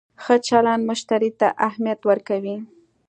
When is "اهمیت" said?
1.67-1.99